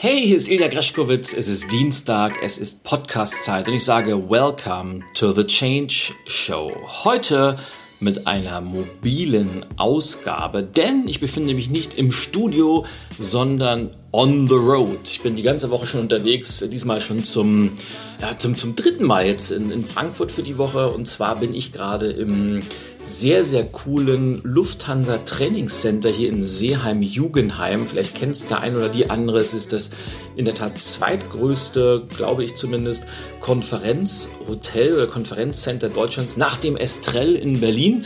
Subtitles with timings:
[0.00, 5.02] Hey, hier ist Ilja Greschkowitz, es ist Dienstag, es ist Podcast-Zeit und ich sage Welcome
[5.14, 6.70] to the Change Show.
[7.02, 7.58] Heute
[7.98, 12.86] mit einer mobilen Ausgabe, denn ich befinde mich nicht im Studio,
[13.18, 15.00] sondern on the road.
[15.04, 17.72] Ich bin die ganze Woche schon unterwegs, diesmal schon zum,
[18.20, 21.54] ja, zum, zum dritten Mal jetzt in, in Frankfurt für die Woche und zwar bin
[21.54, 22.62] ich gerade im
[23.04, 27.86] sehr, sehr coolen Lufthansa Trainingscenter hier in Seeheim-Jugendheim.
[27.86, 29.38] Vielleicht kennst der ein oder die andere.
[29.38, 29.88] Es ist das
[30.36, 33.04] in der Tat zweitgrößte, glaube ich zumindest,
[33.40, 38.04] Konferenzhotel oder Konferenzcenter Deutschlands nach dem Estrell in Berlin.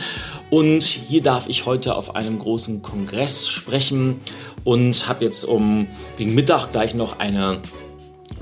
[0.53, 4.21] Und hier darf ich heute auf einem großen Kongress sprechen
[4.63, 7.59] und habe jetzt um gegen Mittag gleich noch eine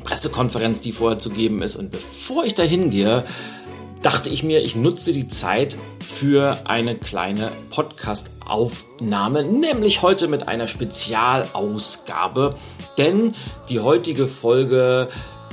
[0.04, 1.78] Pressekonferenz, die vorher zu geben ist.
[1.78, 3.24] Und bevor ich dahin gehe,
[4.02, 10.68] dachte ich mir, ich nutze die Zeit für eine kleine Podcast-Aufnahme, nämlich heute mit einer
[10.68, 12.58] Spezialausgabe,
[12.98, 13.36] denn
[13.70, 15.08] die heutige Folge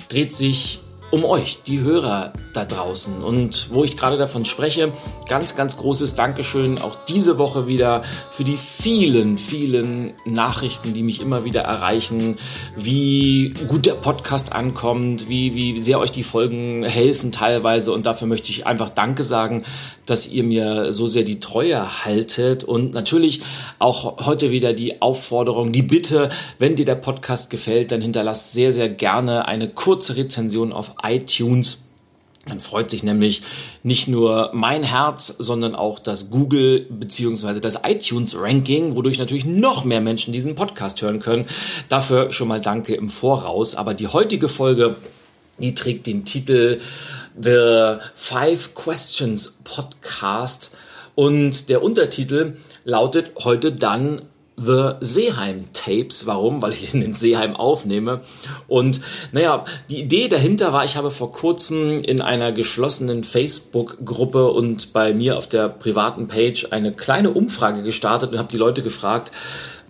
[0.09, 3.22] dreht sich um euch, die Hörer da draußen.
[3.22, 4.93] Und wo ich gerade davon spreche,
[5.29, 11.21] ganz, ganz großes Dankeschön auch diese Woche wieder für die vielen, vielen Nachrichten, die mich
[11.21, 12.37] immer wieder erreichen,
[12.77, 17.93] wie gut der Podcast ankommt, wie, wie sehr euch die Folgen helfen teilweise.
[17.93, 19.65] Und dafür möchte ich einfach Danke sagen,
[20.06, 22.65] dass ihr mir so sehr die Treue haltet.
[22.65, 23.43] Und natürlich
[23.79, 28.73] auch heute wieder die Aufforderung, die Bitte, wenn dir der Podcast gefällt, dann hinterlasst sehr,
[28.73, 31.79] sehr gerne eine kurze Rezension auf iTunes.
[32.48, 33.42] Dann freut sich nämlich
[33.82, 37.60] nicht nur mein Herz, sondern auch das Google bzw.
[37.60, 41.46] das iTunes Ranking, wodurch natürlich noch mehr Menschen diesen Podcast hören können.
[41.88, 43.74] Dafür schon mal danke im Voraus.
[43.74, 44.96] Aber die heutige Folge,
[45.58, 46.80] die trägt den Titel
[47.41, 50.70] The Five Questions Podcast
[51.14, 54.22] und der Untertitel lautet heute dann
[54.61, 56.27] The Seeheim Tapes.
[56.27, 56.60] Warum?
[56.62, 58.21] Weil ich in den Seeheim aufnehme.
[58.66, 59.00] Und
[59.32, 65.15] naja, die Idee dahinter war, ich habe vor kurzem in einer geschlossenen Facebook-Gruppe und bei
[65.15, 69.32] mir auf der privaten Page eine kleine Umfrage gestartet und habe die Leute gefragt,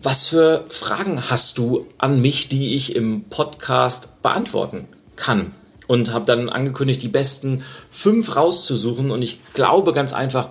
[0.00, 5.54] was für Fragen hast du an mich, die ich im Podcast beantworten kann?
[5.88, 9.10] Und habe dann angekündigt, die besten fünf rauszusuchen.
[9.10, 10.50] Und ich glaube ganz einfach,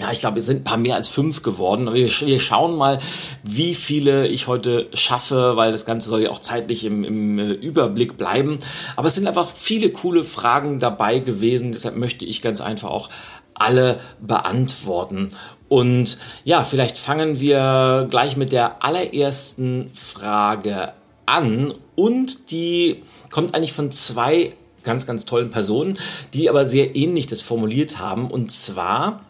[0.00, 1.92] ja, ich glaube, es sind ein paar mehr als fünf geworden.
[1.92, 2.98] Wir, wir, schauen mal,
[3.42, 7.52] wie viele ich heute schaffe, weil das Ganze soll ja auch zeitlich im, im äh,
[7.52, 8.58] Überblick bleiben.
[8.96, 11.72] Aber es sind einfach viele coole Fragen dabei gewesen.
[11.72, 13.10] Deshalb möchte ich ganz einfach auch
[13.52, 15.28] alle beantworten.
[15.68, 20.94] Und ja, vielleicht fangen wir gleich mit der allerersten Frage
[21.26, 21.74] an.
[21.94, 25.98] Und die kommt eigentlich von zwei ganz, ganz tollen Personen,
[26.32, 28.30] die aber sehr ähnlich das formuliert haben.
[28.30, 29.20] Und zwar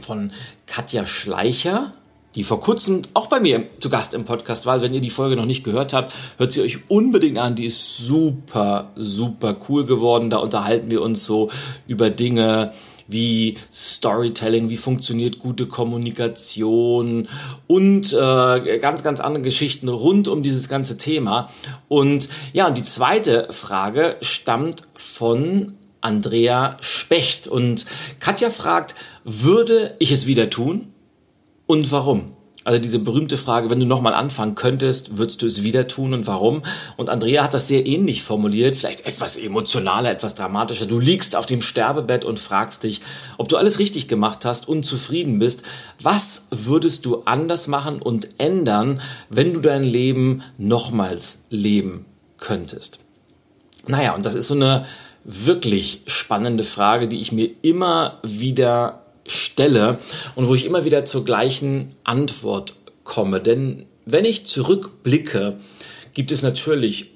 [0.00, 0.32] von
[0.66, 1.92] Katja Schleicher,
[2.34, 4.80] die vor kurzem auch bei mir zu Gast im Podcast war.
[4.80, 7.54] Wenn ihr die Folge noch nicht gehört habt, hört sie euch unbedingt an.
[7.54, 10.30] Die ist super, super cool geworden.
[10.30, 11.50] Da unterhalten wir uns so
[11.86, 12.72] über Dinge
[13.08, 17.28] wie Storytelling, wie funktioniert gute Kommunikation
[17.66, 21.50] und äh, ganz, ganz andere Geschichten rund um dieses ganze Thema.
[21.88, 27.48] Und ja, und die zweite Frage stammt von Andrea Specht.
[27.48, 27.86] Und
[28.20, 30.92] Katja fragt, würde ich es wieder tun?
[31.66, 32.36] Und warum?
[32.64, 36.28] Also diese berühmte Frage, wenn du nochmal anfangen könntest, würdest du es wieder tun und
[36.28, 36.62] warum?
[36.96, 40.86] Und Andrea hat das sehr ähnlich formuliert, vielleicht etwas emotionaler, etwas dramatischer.
[40.86, 43.00] Du liegst auf dem Sterbebett und fragst dich,
[43.36, 45.62] ob du alles richtig gemacht hast und zufrieden bist.
[46.00, 52.04] Was würdest du anders machen und ändern, wenn du dein Leben nochmals leben
[52.38, 53.00] könntest?
[53.88, 54.86] Naja, und das ist so eine
[55.24, 59.98] wirklich spannende Frage, die ich mir immer wieder stelle
[60.34, 62.74] und wo ich immer wieder zur gleichen Antwort
[63.04, 63.40] komme.
[63.40, 65.58] Denn wenn ich zurückblicke,
[66.14, 67.10] gibt es natürlich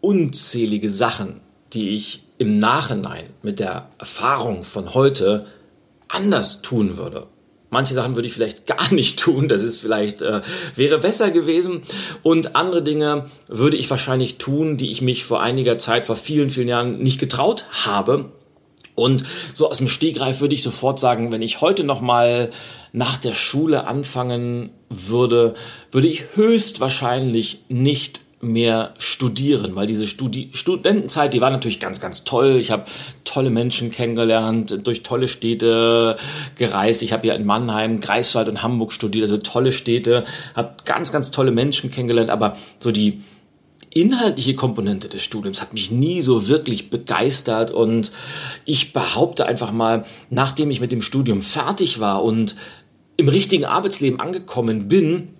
[0.00, 1.40] unzählige Sachen,
[1.72, 5.46] die ich im Nachhinein mit der Erfahrung von heute
[6.08, 7.26] anders tun würde.
[7.70, 10.42] Manche Sachen würde ich vielleicht gar nicht tun, das ist vielleicht, äh,
[10.76, 11.82] wäre besser gewesen.
[12.22, 16.50] Und andere Dinge würde ich wahrscheinlich tun, die ich mich vor einiger Zeit, vor vielen,
[16.50, 18.32] vielen Jahren nicht getraut habe.
[18.94, 19.24] Und
[19.54, 22.50] so aus dem Stegreif würde ich sofort sagen, wenn ich heute nochmal
[22.92, 25.54] nach der Schule anfangen würde,
[25.92, 32.24] würde ich höchstwahrscheinlich nicht mehr studieren, weil diese Studi Studentenzeit, die war natürlich ganz, ganz
[32.24, 32.56] toll.
[32.58, 32.84] Ich habe
[33.24, 36.16] tolle Menschen kennengelernt, durch tolle Städte
[36.56, 37.02] gereist.
[37.02, 41.30] Ich habe ja in Mannheim, Greifswald und Hamburg studiert, also tolle Städte, habe ganz, ganz
[41.30, 43.20] tolle Menschen kennengelernt, aber so die
[43.90, 48.12] inhaltliche Komponente des Studiums hat mich nie so wirklich begeistert und
[48.64, 52.56] ich behaupte einfach mal, nachdem ich mit dem Studium fertig war und
[53.16, 55.34] im richtigen Arbeitsleben angekommen bin,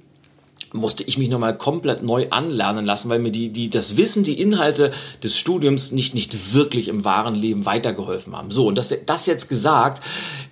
[0.73, 4.41] musste ich mich nochmal komplett neu anlernen lassen, weil mir die, die, das Wissen, die
[4.41, 8.51] Inhalte des Studiums nicht, nicht wirklich im wahren Leben weitergeholfen haben.
[8.51, 10.03] So, und das, das jetzt gesagt,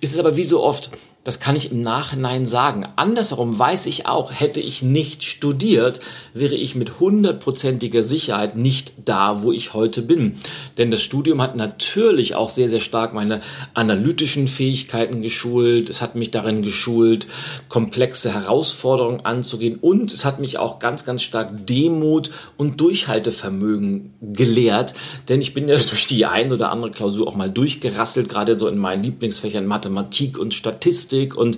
[0.01, 0.89] ist es aber wie so oft,
[1.29, 2.87] das kann ich im Nachhinein sagen.
[2.95, 5.99] Andersherum weiß ich auch, hätte ich nicht studiert,
[6.33, 10.37] wäre ich mit hundertprozentiger Sicherheit nicht da, wo ich heute bin.
[10.79, 13.41] Denn das Studium hat natürlich auch sehr, sehr stark meine
[13.75, 15.91] analytischen Fähigkeiten geschult.
[15.91, 17.27] Es hat mich darin geschult,
[17.67, 19.77] komplexe Herausforderungen anzugehen.
[19.79, 24.95] Und es hat mich auch ganz, ganz stark Demut und Durchhaltevermögen gelehrt.
[25.27, 28.67] Denn ich bin ja durch die ein oder andere Klausur auch mal durchgerasselt, gerade so
[28.67, 31.18] in meinen Lieblingsfächern Mathematik und Statistik.
[31.19, 31.57] Logistik und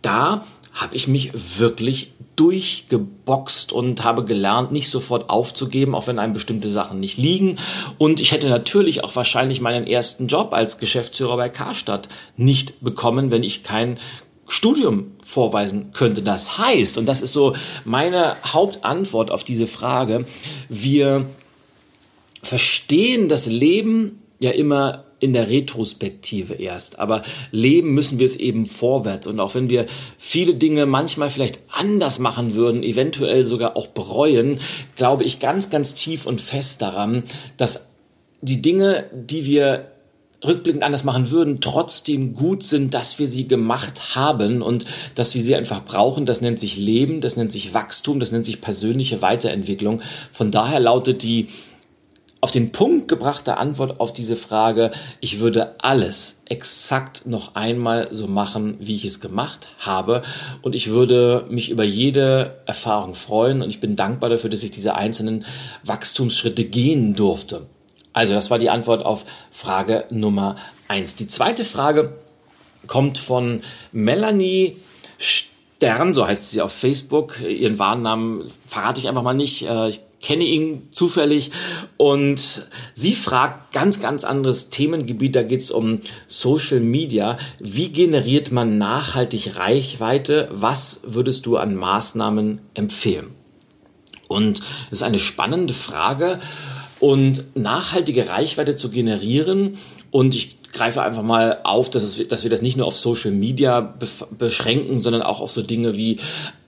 [0.00, 6.32] da habe ich mich wirklich durchgeboxt und habe gelernt, nicht sofort aufzugeben, auch wenn einem
[6.32, 7.58] bestimmte Sachen nicht liegen.
[7.98, 13.30] Und ich hätte natürlich auch wahrscheinlich meinen ersten Job als Geschäftsführer bei Karstadt nicht bekommen,
[13.30, 13.98] wenn ich kein
[14.48, 16.22] Studium vorweisen könnte.
[16.22, 17.54] Das heißt, und das ist so
[17.84, 20.24] meine Hauptantwort auf diese Frage,
[20.70, 21.26] wir
[22.42, 26.98] verstehen das Leben ja immer in der Retrospektive erst.
[26.98, 27.22] Aber
[27.52, 29.28] leben müssen wir es eben vorwärts.
[29.28, 29.86] Und auch wenn wir
[30.18, 34.58] viele Dinge manchmal vielleicht anders machen würden, eventuell sogar auch bereuen,
[34.96, 37.22] glaube ich ganz, ganz tief und fest daran,
[37.56, 37.86] dass
[38.40, 39.92] die Dinge, die wir
[40.44, 45.40] rückblickend anders machen würden, trotzdem gut sind, dass wir sie gemacht haben und dass wir
[45.40, 46.26] sie einfach brauchen.
[46.26, 50.02] Das nennt sich Leben, das nennt sich Wachstum, das nennt sich persönliche Weiterentwicklung.
[50.32, 51.46] Von daher lautet die
[52.42, 54.90] auf den Punkt gebrachte Antwort auf diese Frage,
[55.20, 60.22] ich würde alles exakt noch einmal so machen, wie ich es gemacht habe.
[60.60, 64.72] Und ich würde mich über jede Erfahrung freuen und ich bin dankbar dafür, dass ich
[64.72, 65.46] diese einzelnen
[65.84, 67.66] Wachstumsschritte gehen durfte.
[68.12, 70.56] Also das war die Antwort auf Frage Nummer
[70.88, 71.14] eins.
[71.14, 72.12] Die zweite Frage
[72.88, 73.60] kommt von
[73.92, 74.76] Melanie
[75.16, 77.40] Stern, so heißt sie auf Facebook.
[77.40, 79.62] Ihren Warennamen verrate ich einfach mal nicht.
[79.62, 81.50] Äh, ich kenne ihn zufällig
[81.98, 82.62] und
[82.94, 85.36] sie fragt ganz, ganz anderes Themengebiet.
[85.36, 87.36] Da geht es um Social Media.
[87.58, 90.48] Wie generiert man nachhaltig Reichweite?
[90.52, 93.32] Was würdest du an Maßnahmen empfehlen?
[94.28, 94.60] Und
[94.90, 96.38] das ist eine spannende Frage.
[97.00, 99.78] Und nachhaltige Reichweite zu generieren
[100.12, 103.30] und ich greife einfach mal auf, dass, es, dass wir das nicht nur auf Social
[103.30, 103.94] Media
[104.38, 106.18] beschränken, sondern auch auf so Dinge wie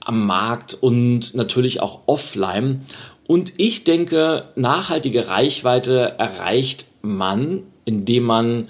[0.01, 2.83] am Markt und natürlich auch offline.
[3.27, 8.69] Und ich denke, nachhaltige Reichweite erreicht man, indem man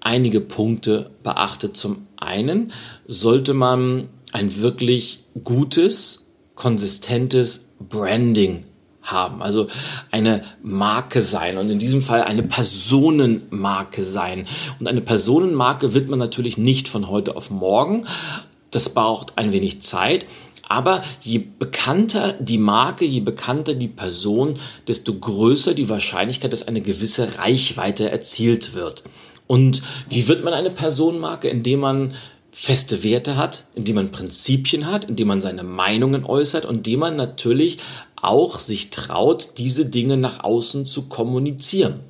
[0.00, 1.76] einige Punkte beachtet.
[1.76, 2.72] Zum einen
[3.06, 8.64] sollte man ein wirklich gutes, konsistentes Branding
[9.02, 9.68] haben, also
[10.10, 14.46] eine Marke sein und in diesem Fall eine Personenmarke sein.
[14.80, 18.06] Und eine Personenmarke wird man natürlich nicht von heute auf morgen.
[18.70, 20.26] Das braucht ein wenig Zeit,
[20.68, 24.58] aber je bekannter die Marke, je bekannter die Person,
[24.88, 29.02] desto größer die Wahrscheinlichkeit, dass eine gewisse Reichweite erzielt wird.
[29.46, 31.48] Und wie wird man eine Personenmarke?
[31.48, 32.14] Indem man
[32.50, 37.16] feste Werte hat, indem man Prinzipien hat, indem man seine Meinungen äußert und indem man
[37.16, 37.78] natürlich
[38.16, 42.00] auch sich traut, diese Dinge nach außen zu kommunizieren.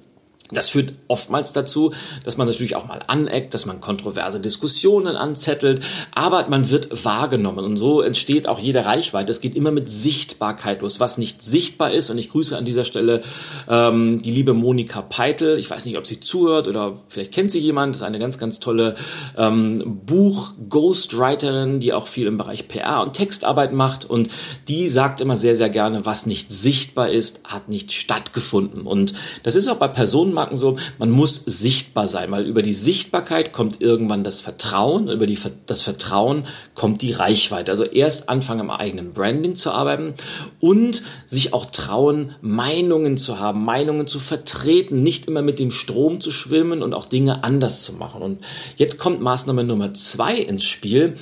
[0.52, 1.92] Das führt oftmals dazu,
[2.24, 5.82] dass man natürlich auch mal aneckt, dass man kontroverse Diskussionen anzettelt,
[6.14, 9.32] aber man wird wahrgenommen und so entsteht auch jede Reichweite.
[9.32, 12.10] Es geht immer mit Sichtbarkeit los, was nicht sichtbar ist.
[12.10, 13.22] Und ich grüße an dieser Stelle
[13.68, 15.58] ähm, die liebe Monika Peitel.
[15.58, 17.96] Ich weiß nicht, ob sie zuhört oder vielleicht kennt sie jemand.
[17.96, 18.94] Das ist eine ganz, ganz tolle
[19.36, 24.04] ähm, Buch-Ghostwriterin, die auch viel im Bereich PR und Textarbeit macht.
[24.04, 24.28] Und
[24.68, 28.82] die sagt immer sehr, sehr gerne, was nicht sichtbar ist, hat nicht stattgefunden.
[28.82, 32.72] Und das ist auch bei Personen Marken so, man muss sichtbar sein, weil über die
[32.72, 37.72] Sichtbarkeit kommt irgendwann das Vertrauen, über die, das Vertrauen kommt die Reichweite.
[37.72, 40.14] Also erst anfangen am eigenen Branding zu arbeiten
[40.60, 46.20] und sich auch trauen, Meinungen zu haben, Meinungen zu vertreten, nicht immer mit dem Strom
[46.20, 48.22] zu schwimmen und auch Dinge anders zu machen.
[48.22, 48.44] Und
[48.76, 51.16] jetzt kommt Maßnahme Nummer zwei ins Spiel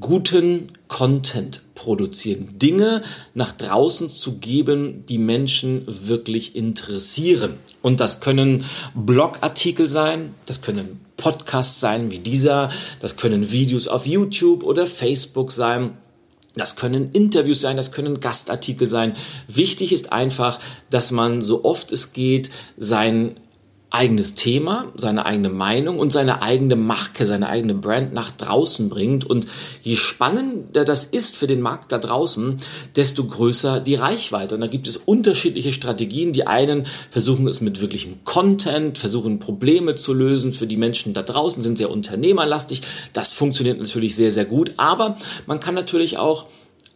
[0.00, 3.02] guten Content produzieren, Dinge
[3.34, 7.54] nach draußen zu geben, die Menschen wirklich interessieren.
[7.86, 8.64] Und das können
[8.96, 15.52] Blogartikel sein, das können Podcasts sein wie dieser, das können Videos auf YouTube oder Facebook
[15.52, 15.96] sein.
[16.56, 19.14] Das können Interviews sein, das können Gastartikel sein.
[19.46, 20.58] Wichtig ist einfach,
[20.90, 23.38] dass man so oft es geht sein
[23.96, 29.24] eigenes Thema, seine eigene Meinung und seine eigene Marke, seine eigene Brand nach draußen bringt.
[29.24, 29.46] Und
[29.82, 32.58] je spannender das ist für den Markt da draußen,
[32.94, 34.54] desto größer die Reichweite.
[34.54, 36.32] Und da gibt es unterschiedliche Strategien.
[36.32, 41.22] Die einen versuchen es mit wirklichem Content, versuchen Probleme zu lösen für die Menschen da
[41.22, 42.82] draußen, sind sehr unternehmerlastig.
[43.12, 44.74] Das funktioniert natürlich sehr, sehr gut.
[44.76, 46.46] Aber man kann natürlich auch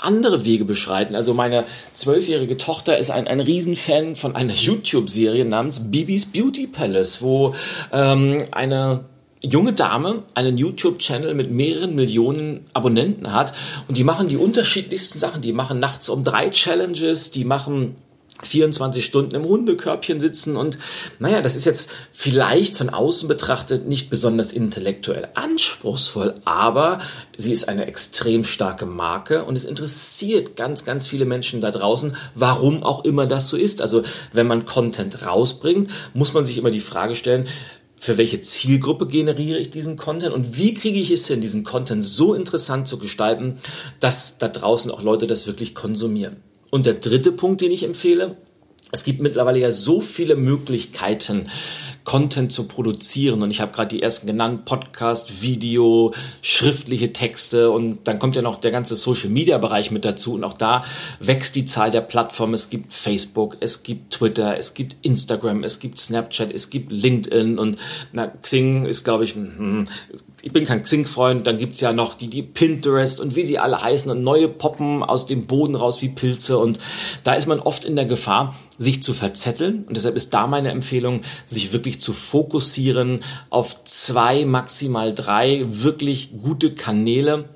[0.02, 1.14] andere Wege beschreiten.
[1.14, 1.64] Also meine
[1.94, 7.54] zwölfjährige Tochter ist ein, ein Riesenfan von einer YouTube-Serie namens Bibis Beauty Palace, wo
[7.92, 9.04] ähm, eine
[9.42, 13.54] junge Dame einen YouTube-Channel mit mehreren Millionen Abonnenten hat
[13.88, 15.40] und die machen die unterschiedlichsten Sachen.
[15.40, 17.96] Die machen nachts um drei Challenges, die machen
[18.42, 20.78] 24 Stunden im Hundekörbchen sitzen und
[21.18, 27.00] naja, das ist jetzt vielleicht von außen betrachtet nicht besonders intellektuell anspruchsvoll, aber
[27.36, 32.16] sie ist eine extrem starke Marke und es interessiert ganz, ganz viele Menschen da draußen,
[32.34, 33.82] warum auch immer das so ist.
[33.82, 37.48] Also wenn man Content rausbringt, muss man sich immer die Frage stellen,
[38.00, 42.02] für welche Zielgruppe generiere ich diesen Content und wie kriege ich es hin, diesen Content
[42.02, 43.58] so interessant zu gestalten,
[44.00, 46.36] dass da draußen auch Leute das wirklich konsumieren.
[46.70, 48.36] Und der dritte Punkt, den ich empfehle,
[48.92, 51.48] es gibt mittlerweile ja so viele Möglichkeiten,
[52.04, 53.42] Content zu produzieren.
[53.42, 56.12] Und ich habe gerade die ersten genannt, Podcast, Video,
[56.42, 60.34] schriftliche Texte und dann kommt ja noch der ganze Social-Media-Bereich mit dazu.
[60.34, 60.84] Und auch da
[61.20, 62.54] wächst die Zahl der Plattformen.
[62.54, 67.58] Es gibt Facebook, es gibt Twitter, es gibt Instagram, es gibt Snapchat, es gibt LinkedIn
[67.58, 67.78] und
[68.12, 69.86] na, Xing ist, glaube ich, hm,
[70.42, 73.82] ich bin kein Xing-Freund, dann gibt's ja noch die, die Pinterest und wie sie alle
[73.82, 76.78] heißen und neue poppen aus dem Boden raus wie Pilze und
[77.24, 80.70] da ist man oft in der Gefahr, sich zu verzetteln und deshalb ist da meine
[80.70, 87.48] Empfehlung, sich wirklich zu fokussieren auf zwei, maximal drei wirklich gute Kanäle,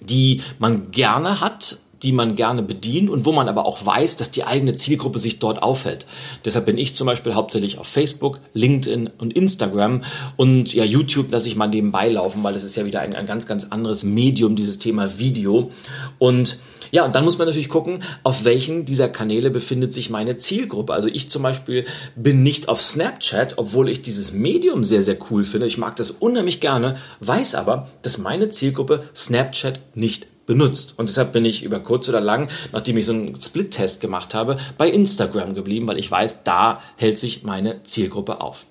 [0.00, 4.30] die man gerne hat, die man gerne bedient und wo man aber auch weiß, dass
[4.30, 6.04] die eigene Zielgruppe sich dort aufhält.
[6.44, 10.02] Deshalb bin ich zum Beispiel hauptsächlich auf Facebook, LinkedIn und Instagram
[10.36, 13.26] und ja, YouTube lasse ich mal nebenbei laufen, weil das ist ja wieder ein, ein
[13.26, 15.70] ganz, ganz anderes Medium, dieses Thema Video.
[16.18, 16.58] Und
[16.90, 20.92] ja, und dann muss man natürlich gucken, auf welchen dieser Kanäle befindet sich meine Zielgruppe.
[20.92, 25.42] Also ich zum Beispiel bin nicht auf Snapchat, obwohl ich dieses Medium sehr, sehr cool
[25.42, 25.66] finde.
[25.66, 30.94] Ich mag das unheimlich gerne, weiß aber, dass meine Zielgruppe Snapchat nicht benutzt.
[30.96, 34.58] Und deshalb bin ich über kurz oder lang, nachdem ich so einen Split-Test gemacht habe,
[34.78, 38.66] bei Instagram geblieben, weil ich weiß, da hält sich meine Zielgruppe auf.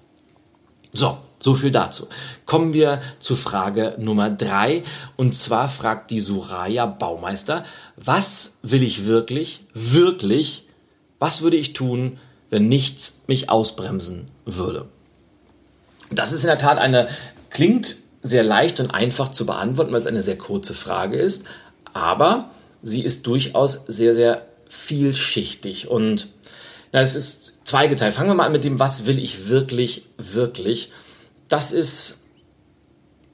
[0.93, 2.07] So, so viel dazu.
[2.45, 4.83] Kommen wir zu Frage Nummer drei.
[5.15, 7.65] Und zwar fragt die Suraya Baumeister,
[7.95, 10.67] was will ich wirklich, wirklich,
[11.17, 14.85] was würde ich tun, wenn nichts mich ausbremsen würde?
[16.11, 17.07] Das ist in der Tat eine,
[17.49, 21.45] klingt sehr leicht und einfach zu beantworten, weil es eine sehr kurze Frage ist,
[21.93, 26.27] aber sie ist durchaus sehr, sehr vielschichtig und
[26.91, 28.13] na, es ist zweigeteilt.
[28.13, 30.91] Fangen wir mal an mit dem, was will ich wirklich, wirklich.
[31.47, 32.19] Das ist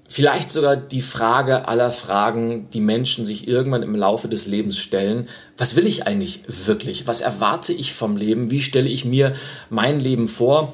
[0.07, 5.27] vielleicht sogar die Frage aller Fragen, die Menschen sich irgendwann im Laufe des Lebens stellen.
[5.57, 7.05] Was will ich eigentlich wirklich?
[7.05, 8.49] Was erwarte ich vom Leben?
[8.49, 9.33] Wie stelle ich mir
[9.69, 10.73] mein Leben vor?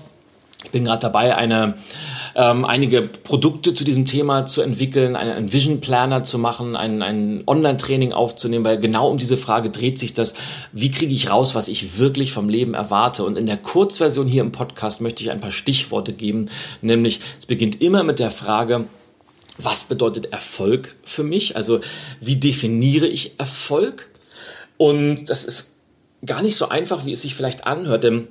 [0.63, 1.75] Ich bin gerade dabei, eine
[2.35, 7.01] ähm, einige Produkte zu diesem Thema zu entwickeln, einen, einen Vision Planner zu machen, ein,
[7.01, 10.33] ein Online-Training aufzunehmen, weil genau um diese Frage dreht sich das,
[10.73, 13.23] wie kriege ich raus, was ich wirklich vom Leben erwarte.
[13.23, 16.49] Und in der Kurzversion hier im Podcast möchte ich ein paar Stichworte geben,
[16.81, 18.85] nämlich es beginnt immer mit der Frage,
[19.57, 21.55] was bedeutet Erfolg für mich?
[21.55, 21.79] Also
[22.19, 24.09] wie definiere ich Erfolg?
[24.75, 25.71] Und das ist
[26.25, 28.27] gar nicht so einfach, wie es sich vielleicht anhört, denn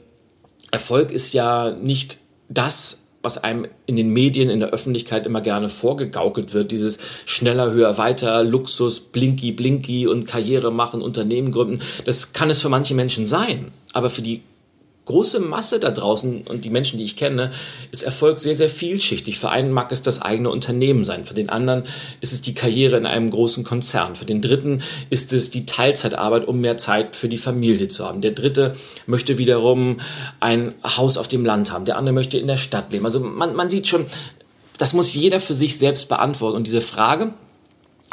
[0.70, 2.18] Erfolg ist ja nicht
[2.50, 7.72] das, was einem in den Medien, in der Öffentlichkeit immer gerne vorgegaukelt wird, dieses schneller,
[7.72, 12.94] höher, weiter, Luxus, Blinky, Blinky und Karriere machen, Unternehmen gründen, das kann es für manche
[12.94, 13.72] Menschen sein.
[13.92, 14.42] Aber für die
[15.06, 17.50] große Masse da draußen und die Menschen, die ich kenne,
[17.92, 19.38] ist Erfolg sehr, sehr vielschichtig.
[19.38, 21.84] Für einen mag es das eigene Unternehmen sein, für den anderen
[22.20, 26.48] ist es die Karriere in einem großen Konzern, für den dritten ist es die Teilzeitarbeit,
[26.48, 28.22] um mehr Zeit für die Familie zu haben.
[28.22, 30.00] Der dritte möchte wiederum
[30.40, 33.04] ein Haus auf dem Land haben, der andere möchte in der Stadt leben.
[33.04, 34.06] Also man, man sieht schon,
[34.78, 36.56] das muss jeder für sich selbst beantworten.
[36.56, 37.34] Und diese Frage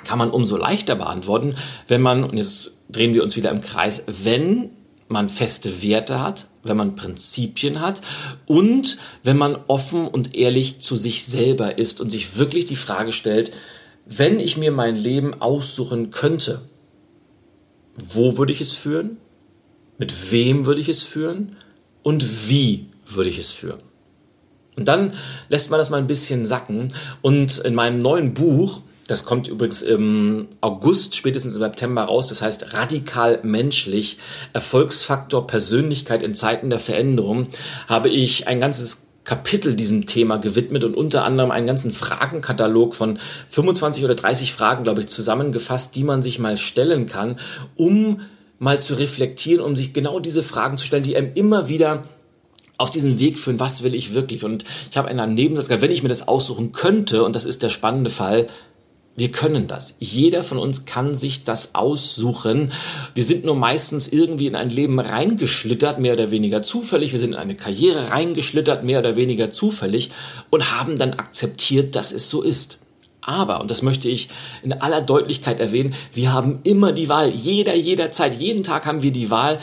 [0.03, 1.55] kann man umso leichter beantworten,
[1.88, 4.71] wenn man, und jetzt drehen wir uns wieder im Kreis, wenn
[5.07, 8.01] man feste Werte hat, wenn man Prinzipien hat
[8.46, 13.12] und wenn man offen und ehrlich zu sich selber ist und sich wirklich die Frage
[13.12, 13.51] stellt,
[14.06, 16.62] wenn ich mir mein Leben aussuchen könnte,
[17.96, 19.18] wo würde ich es führen?
[19.98, 21.56] Mit wem würde ich es führen?
[22.03, 23.82] Und wie würde ich es führen?
[24.75, 25.13] Und dann
[25.50, 26.94] lässt man das mal ein bisschen sacken.
[27.22, 32.30] Und in meinem neuen Buch das kommt übrigens im August, spätestens im September raus.
[32.30, 34.18] Das heißt radikal menschlich,
[34.53, 37.48] Erfolgsfaktor Persönlichkeit in Zeiten der Veränderung,
[37.88, 43.20] habe ich ein ganzes Kapitel diesem Thema gewidmet und unter anderem einen ganzen Fragenkatalog von
[43.50, 47.38] 25 oder 30 Fragen, glaube ich, zusammengefasst, die man sich mal stellen kann,
[47.75, 48.22] um
[48.60, 52.03] mal zu reflektieren, um sich genau diese Fragen zu stellen, die einem immer wieder
[52.77, 54.44] auf diesen Weg führen, was will ich wirklich?
[54.44, 57.70] Und ich habe einen Nebensatz, wenn ich mir das aussuchen könnte, und das ist der
[57.70, 58.48] spannende Fall,
[59.18, 59.96] Wir können das.
[60.00, 62.72] Jeder von uns kann sich das aussuchen.
[63.13, 67.12] Wir sind nur meistens irgendwie in ein Leben reingeschlittert, mehr oder weniger zufällig.
[67.12, 70.12] Wir sind in eine Karriere reingeschlittert, mehr oder weniger zufällig
[70.50, 72.77] und haben dann akzeptiert, dass es so ist.
[73.22, 74.30] Aber, und das möchte ich
[74.63, 79.12] in aller Deutlichkeit erwähnen, wir haben immer die Wahl, jeder, jederzeit, jeden Tag haben wir
[79.12, 79.60] die Wahl,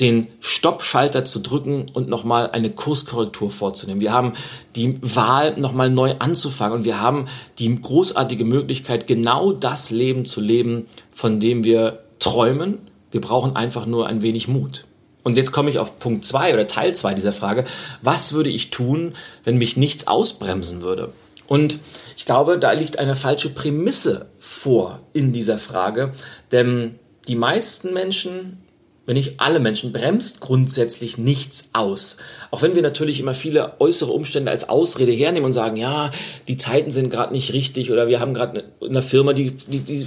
[0.00, 4.00] den Stoppschalter zu drücken und nochmal eine Kurskorrektur vorzunehmen.
[4.00, 4.32] Wir haben
[4.74, 7.26] die Wahl, nochmal neu anzufangen und wir haben
[7.58, 12.78] die großartige Möglichkeit, genau das Leben zu leben, von dem wir träumen.
[13.10, 14.84] Wir brauchen einfach nur ein wenig Mut.
[15.22, 17.64] Und jetzt komme ich auf Punkt zwei oder Teil zwei dieser Frage.
[18.00, 19.12] Was würde ich tun,
[19.44, 21.12] wenn mich nichts ausbremsen würde?
[21.46, 21.78] Und
[22.16, 26.12] ich glaube, da liegt eine falsche Prämisse vor in dieser Frage,
[26.52, 28.62] denn die meisten Menschen
[29.10, 32.16] wenn nicht alle Menschen, bremst grundsätzlich nichts aus.
[32.52, 36.12] Auch wenn wir natürlich immer viele äußere Umstände als Ausrede hernehmen und sagen, ja,
[36.46, 40.06] die Zeiten sind gerade nicht richtig oder wir haben gerade eine Firma, die, die, die,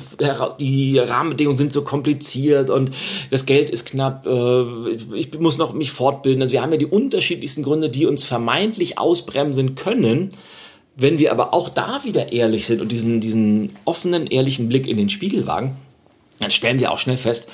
[0.57, 2.91] die Rahmenbedingungen sind so kompliziert und
[3.29, 6.41] das Geld ist knapp, äh, ich muss noch mich fortbilden.
[6.41, 10.29] Also wir haben ja die unterschiedlichsten Gründe, die uns vermeintlich ausbremsen können.
[10.95, 14.95] Wenn wir aber auch da wieder ehrlich sind und diesen, diesen offenen, ehrlichen Blick in
[14.95, 15.75] den Spiegel wagen,
[16.39, 17.48] dann stellen wir auch schnell fest,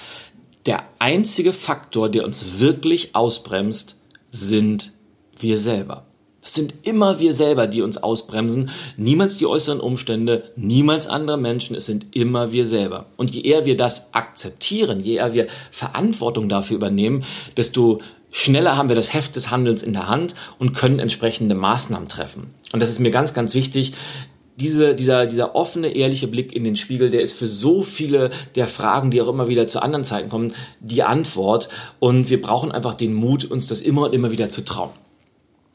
[0.70, 3.96] der einzige Faktor, der uns wirklich ausbremst,
[4.30, 4.94] sind
[5.40, 6.06] wir selber.
[6.44, 8.70] Es sind immer wir selber, die uns ausbremsen.
[8.96, 11.76] Niemals die äußeren Umstände, niemals andere Menschen.
[11.76, 13.08] Es sind immer wir selber.
[13.18, 17.24] Und je eher wir das akzeptieren, je eher wir Verantwortung dafür übernehmen,
[17.58, 22.10] desto schneller haben wir das Heft des Handelns in der Hand und können entsprechende Maßnahmen
[22.10, 22.54] treffen.
[22.74, 23.94] Und das ist mir ganz, ganz wichtig,
[24.60, 28.68] diese, dieser, dieser offene, ehrliche Blick in den Spiegel, der ist für so viele der
[28.68, 31.70] Fragen, die auch immer wieder zu anderen Zeiten kommen, die Antwort.
[32.00, 34.92] Und wir brauchen einfach den Mut, uns das immer und immer wieder zu trauen.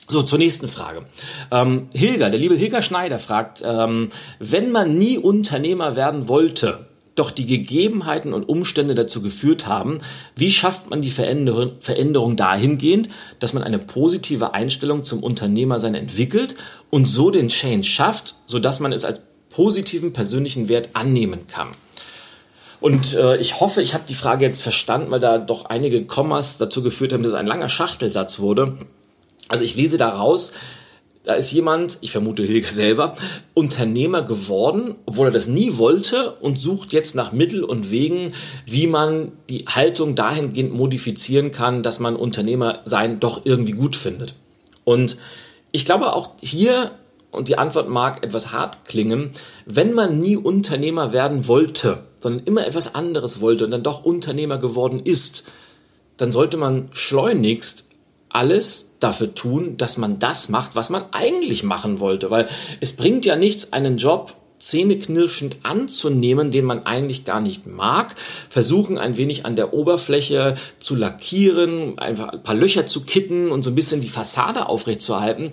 [0.07, 1.07] So, zur nächsten Frage.
[1.51, 7.31] Ähm, Hilger, der liebe Hilger Schneider fragt, ähm, wenn man nie Unternehmer werden wollte, doch
[7.31, 10.01] die Gegebenheiten und Umstände dazu geführt haben,
[10.35, 16.57] wie schafft man die Veränderung, dahingehend, dass man eine positive Einstellung zum Unternehmersein entwickelt
[16.91, 21.69] und so den Change schafft, sodass man es als positiven persönlichen Wert annehmen kann.
[22.81, 26.59] Und äh, ich hoffe, ich habe die Frage jetzt verstanden, weil da doch einige Kommas
[26.59, 28.77] dazu geführt haben, dass es ein langer Schachtelsatz wurde.
[29.49, 30.53] Also ich lese daraus,
[31.25, 33.17] da ist jemand, ich vermute Hilge selber,
[33.55, 38.33] Unternehmer geworden, obwohl er das nie wollte und sucht jetzt nach Mittel und Wegen,
[38.67, 44.35] wie man die Haltung dahingehend modifizieren kann, dass man Unternehmer sein doch irgendwie gut findet.
[44.85, 45.17] Und
[45.73, 46.93] ich glaube auch hier,
[47.31, 49.31] und die Antwort mag etwas hart klingen,
[49.65, 54.59] wenn man nie Unternehmer werden wollte, sondern immer etwas anderes wollte und dann doch Unternehmer
[54.59, 55.45] geworden ist,
[56.19, 57.85] dann sollte man schleunigst
[58.29, 62.31] alles dafür tun, dass man das macht, was man eigentlich machen wollte.
[62.31, 62.49] Weil
[62.81, 68.15] es bringt ja nichts, einen Job zähneknirschend anzunehmen, den man eigentlich gar nicht mag,
[68.49, 73.63] versuchen ein wenig an der Oberfläche zu lackieren, einfach ein paar Löcher zu kitten und
[73.63, 75.51] so ein bisschen die Fassade aufrechtzuerhalten,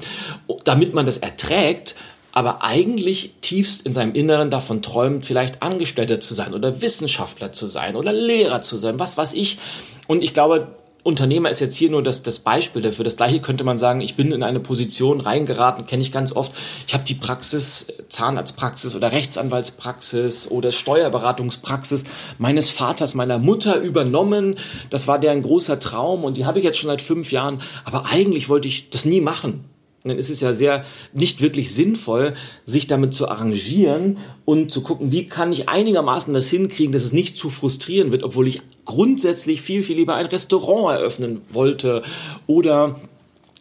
[0.63, 1.95] damit man das erträgt,
[2.31, 7.65] aber eigentlich tiefst in seinem Inneren davon träumt, vielleicht Angestellter zu sein oder Wissenschaftler zu
[7.65, 9.59] sein oder Lehrer zu sein, was weiß ich.
[10.07, 13.03] Und ich glaube, Unternehmer ist jetzt hier nur das, das Beispiel dafür.
[13.03, 16.51] Das gleiche könnte man sagen, ich bin in eine Position reingeraten, kenne ich ganz oft.
[16.87, 22.03] Ich habe die Praxis, Zahnarztpraxis oder Rechtsanwaltspraxis oder Steuerberatungspraxis
[22.37, 24.55] meines Vaters, meiner Mutter übernommen.
[24.91, 27.61] Das war deren großer Traum und die habe ich jetzt schon seit fünf Jahren.
[27.83, 29.70] Aber eigentlich wollte ich das nie machen
[30.03, 30.83] dann ist es ja sehr
[31.13, 32.33] nicht wirklich sinnvoll,
[32.65, 37.13] sich damit zu arrangieren und zu gucken, wie kann ich einigermaßen das hinkriegen, dass es
[37.13, 42.01] nicht zu frustrieren wird, obwohl ich grundsätzlich viel, viel lieber ein Restaurant eröffnen wollte
[42.47, 42.99] oder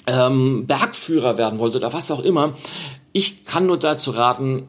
[0.06, 2.54] ähm, Bergführer werden wollte oder was auch immer.
[3.12, 4.68] Ich kann nur dazu raten,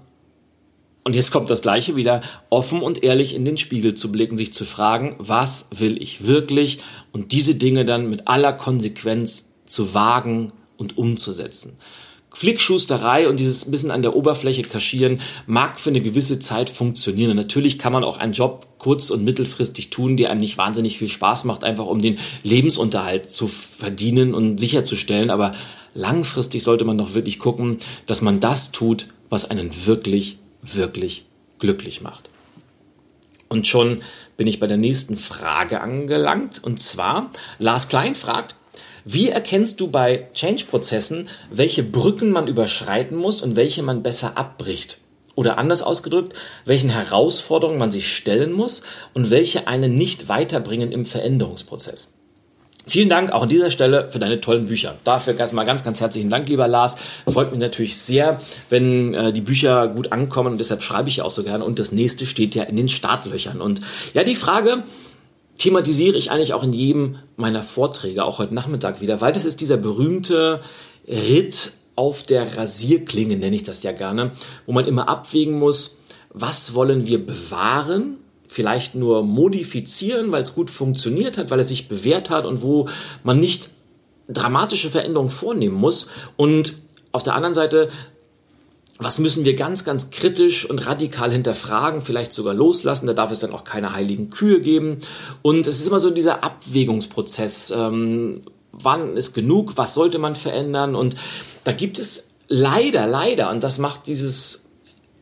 [1.03, 4.53] und jetzt kommt das Gleiche wieder, offen und ehrlich in den Spiegel zu blicken, sich
[4.53, 6.79] zu fragen, was will ich wirklich
[7.12, 10.51] und diese Dinge dann mit aller Konsequenz zu wagen,
[10.82, 11.78] und umzusetzen.
[12.34, 17.32] Flickschusterei und dieses bisschen an der Oberfläche kaschieren mag für eine gewisse Zeit funktionieren.
[17.32, 20.98] Und natürlich kann man auch einen Job kurz- und mittelfristig tun, der einem nicht wahnsinnig
[20.98, 25.30] viel Spaß macht, einfach um den Lebensunterhalt zu verdienen und sicherzustellen.
[25.30, 25.52] Aber
[25.94, 31.26] langfristig sollte man doch wirklich gucken, dass man das tut, was einen wirklich, wirklich
[31.60, 32.30] glücklich macht.
[33.50, 34.00] Und schon
[34.38, 36.63] bin ich bei der nächsten Frage angelangt.
[36.63, 38.56] Und zwar, Lars Klein fragt,
[39.06, 45.00] wie erkennst du bei Change-Prozessen, welche Brücken man überschreiten muss und welche man besser abbricht?
[45.36, 48.82] Oder anders ausgedrückt, welchen Herausforderungen man sich stellen muss
[49.13, 52.10] und welche einen nicht weiterbringen im Veränderungsprozess?
[52.88, 54.96] Vielen Dank auch an dieser Stelle für deine tollen Bücher.
[55.04, 56.98] Dafür ganz mal ganz, ganz herzlichen Dank, lieber Lars.
[57.32, 61.30] Freut mich natürlich sehr, wenn äh, die Bücher gut ankommen und deshalb schreibe ich auch
[61.30, 61.63] so gerne.
[61.63, 63.62] Und das nächste steht ja in den Startlöchern.
[63.62, 63.82] Und
[64.13, 64.84] ja, die Frage
[65.62, 69.62] thematisiere ich eigentlich auch in jedem meiner Vorträge, auch heute Nachmittag wieder, weil das ist
[69.62, 70.62] dieser berühmte
[71.08, 74.32] Ritt auf der Rasierklinge, nenne ich das ja gerne,
[74.65, 75.97] wo man immer abwägen muss,
[76.32, 81.88] was wollen wir bewahren vielleicht nur modifizieren, weil es gut funktioniert hat, weil es sich
[81.88, 82.89] bewährt hat und wo
[83.24, 83.69] man nicht
[84.28, 86.08] dramatische Veränderungen vornehmen muss.
[86.38, 86.74] Und
[87.12, 87.88] auf der anderen Seite,
[89.03, 93.07] was müssen wir ganz, ganz kritisch und radikal hinterfragen, vielleicht sogar loslassen.
[93.07, 94.99] Da darf es dann auch keine heiligen Kühe geben.
[95.41, 97.71] Und es ist immer so dieser Abwägungsprozess.
[97.71, 99.73] Ähm, wann ist genug?
[99.75, 100.95] Was sollte man verändern?
[100.95, 101.15] Und
[101.63, 104.61] da gibt es leider, leider, und das macht dieses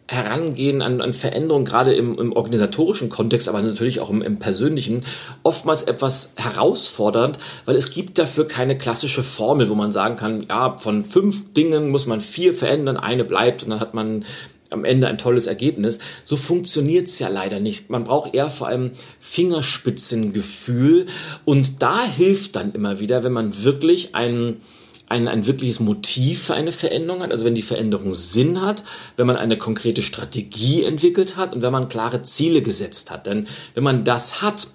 [0.10, 5.04] Herangehen an, an Veränderungen, gerade im, im organisatorischen Kontext, aber natürlich auch im, im persönlichen,
[5.44, 10.78] oftmals etwas herausfordernd, weil es gibt dafür keine klassische Formel, wo man sagen kann, ja,
[10.80, 14.26] von fünf Dingen muss man vier verändern, eine bleibt und dann hat man
[14.72, 16.00] am Ende ein tolles Ergebnis.
[16.26, 17.92] So funktioniert's ja leider nicht.
[17.92, 21.06] Man braucht eher vor allem Fingerspitzengefühl
[21.46, 24.62] und da hilft dann immer wieder, wenn man wirklich einen
[25.10, 28.84] ein, ein wirkliches Motiv für eine Veränderung hat, also wenn die Veränderung Sinn hat,
[29.18, 33.26] wenn man eine konkrete Strategie entwickelt hat und wenn man klare Ziele gesetzt hat.
[33.26, 34.68] Denn wenn man das hat,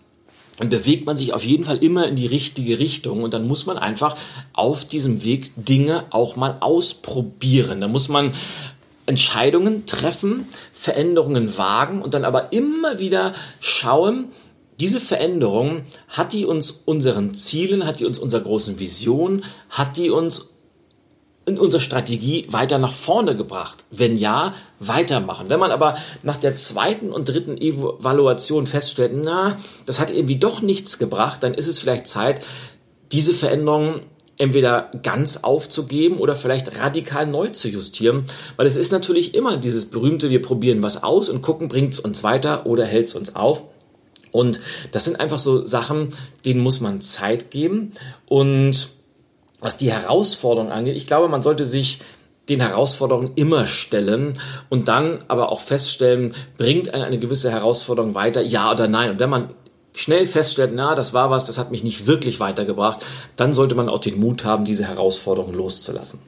[0.59, 3.67] dann bewegt man sich auf jeden Fall immer in die richtige Richtung und dann muss
[3.67, 4.17] man einfach
[4.53, 7.81] auf diesem Weg Dinge auch mal ausprobieren.
[7.81, 8.33] Da muss man
[9.07, 14.29] Entscheidungen treffen, Veränderungen wagen und dann aber immer wieder schauen,
[14.81, 20.11] diese Veränderung, hat die uns unseren Zielen, hat die uns unserer großen Vision, hat die
[20.11, 20.49] uns
[21.47, 23.85] in unserer Strategie weiter nach vorne gebracht?
[23.91, 25.49] Wenn ja, weitermachen.
[25.49, 30.63] Wenn man aber nach der zweiten und dritten Evaluation feststellt, na, das hat irgendwie doch
[30.63, 32.41] nichts gebracht, dann ist es vielleicht Zeit,
[33.13, 34.01] diese Veränderung
[34.37, 38.25] entweder ganz aufzugeben oder vielleicht radikal neu zu justieren,
[38.57, 42.01] weil es ist natürlich immer dieses berühmte, wir probieren was aus und gucken, bringt es
[42.01, 43.65] uns weiter oder hält es uns auf.
[44.35, 44.59] Und
[44.91, 46.13] das sind einfach so Sachen,
[46.45, 47.93] denen muss man Zeit geben.
[48.27, 48.89] Und
[49.61, 52.01] was die Herausforderung angeht, ich glaube, man sollte sich
[52.49, 54.37] den Herausforderungen immer stellen
[54.71, 59.11] und dann aber auch feststellen, bringt eine, eine gewisse Herausforderung weiter, ja oder nein.
[59.11, 59.51] Und wenn man
[59.95, 63.89] schnell feststellt, na, das war was, das hat mich nicht wirklich weitergebracht, dann sollte man
[63.89, 66.19] auch den Mut haben, diese Herausforderung loszulassen.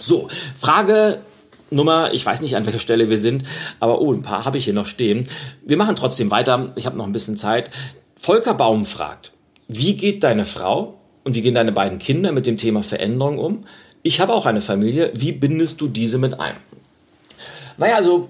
[0.00, 0.26] So,
[0.58, 1.20] Frage
[1.70, 3.44] Nummer, ich weiß nicht, an welcher Stelle wir sind,
[3.80, 5.28] aber oh, ein paar habe ich hier noch stehen.
[5.64, 7.70] Wir machen trotzdem weiter, ich habe noch ein bisschen Zeit.
[8.16, 9.32] Volker Baum fragt,
[9.68, 13.66] wie geht deine Frau und wie gehen deine beiden Kinder mit dem Thema Veränderung um?
[14.02, 16.56] Ich habe auch eine Familie, wie bindest du diese mit ein?
[17.76, 18.28] Naja, also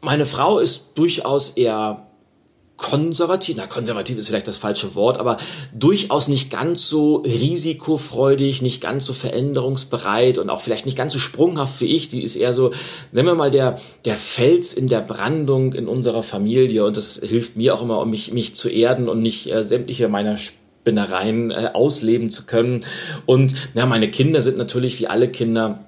[0.00, 2.06] meine Frau ist durchaus eher
[2.82, 5.38] konservativ, na konservativ ist vielleicht das falsche Wort, aber
[5.72, 11.18] durchaus nicht ganz so risikofreudig, nicht ganz so veränderungsbereit und auch vielleicht nicht ganz so
[11.18, 12.10] sprunghaft wie ich.
[12.10, 12.72] Die ist eher so,
[13.12, 17.56] nennen wir mal der, der Fels in der Brandung in unserer Familie und das hilft
[17.56, 21.70] mir auch immer, um mich, mich zu erden und nicht äh, sämtliche meiner Spinnereien äh,
[21.72, 22.84] ausleben zu können.
[23.24, 25.86] Und ja, meine Kinder sind natürlich wie alle Kinder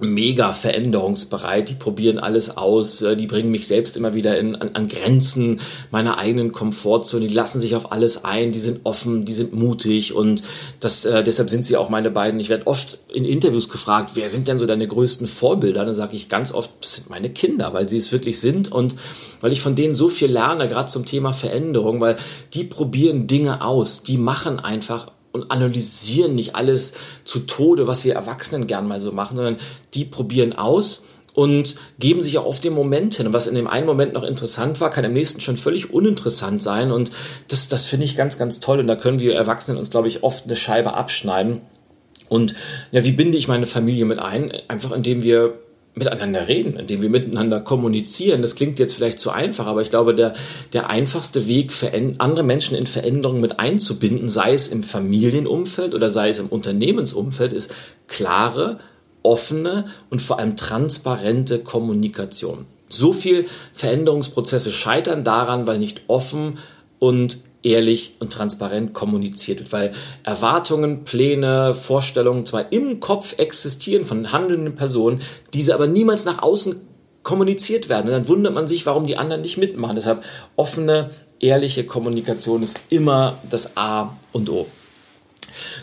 [0.00, 4.70] mega veränderungsbereit, die probieren alles aus, äh, die bringen mich selbst immer wieder in, an,
[4.74, 9.32] an Grenzen meiner eigenen Komfortzone, die lassen sich auf alles ein, die sind offen, die
[9.32, 10.12] sind mutig.
[10.12, 10.42] Und
[10.78, 12.38] das, äh, deshalb sind sie auch meine beiden.
[12.38, 15.84] Ich werde oft in Interviews gefragt, wer sind denn so deine größten Vorbilder?
[15.84, 18.70] Dann sage ich ganz oft, das sind meine Kinder, weil sie es wirklich sind.
[18.70, 18.94] Und
[19.40, 22.16] weil ich von denen so viel lerne, gerade zum Thema Veränderung, weil
[22.54, 26.92] die probieren Dinge aus, die machen einfach und analysieren nicht alles
[27.24, 29.56] zu Tode, was wir Erwachsenen gern mal so machen, sondern
[29.94, 33.28] die probieren aus und geben sich auch auf den Moment hin.
[33.28, 36.60] Und was in dem einen Moment noch interessant war, kann im nächsten schon völlig uninteressant
[36.60, 36.90] sein.
[36.90, 37.12] Und
[37.46, 38.80] das, das finde ich ganz, ganz toll.
[38.80, 41.60] Und da können wir Erwachsenen uns, glaube ich, oft eine Scheibe abschneiden.
[42.28, 42.54] Und
[42.90, 44.52] ja, wie binde ich meine Familie mit ein?
[44.66, 45.60] Einfach indem wir
[45.98, 48.42] miteinander reden, indem wir miteinander kommunizieren.
[48.42, 50.32] Das klingt jetzt vielleicht zu einfach, aber ich glaube, der,
[50.72, 51.72] der einfachste Weg,
[52.18, 57.52] andere Menschen in Veränderungen mit einzubinden, sei es im Familienumfeld oder sei es im Unternehmensumfeld,
[57.52, 57.74] ist
[58.06, 58.78] klare,
[59.22, 62.66] offene und vor allem transparente Kommunikation.
[62.88, 66.58] So viel Veränderungsprozesse scheitern daran, weil nicht offen
[66.98, 69.92] und ehrlich und transparent kommuniziert wird, weil
[70.22, 75.20] Erwartungen, Pläne, Vorstellungen zwar im Kopf existieren von handelnden Personen,
[75.54, 76.80] diese aber niemals nach außen
[77.22, 78.06] kommuniziert werden.
[78.06, 79.96] Und dann wundert man sich, warum die anderen nicht mitmachen.
[79.96, 80.24] Deshalb
[80.56, 84.66] offene, ehrliche Kommunikation ist immer das A und O.